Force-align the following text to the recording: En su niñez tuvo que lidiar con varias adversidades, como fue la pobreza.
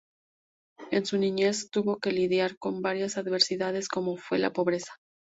En 0.89 1.05
su 1.05 1.19
niñez 1.19 1.69
tuvo 1.69 1.99
que 1.99 2.11
lidiar 2.11 2.57
con 2.57 2.81
varias 2.81 3.17
adversidades, 3.19 3.87
como 3.87 4.17
fue 4.17 4.39
la 4.39 4.51
pobreza. 4.51 4.93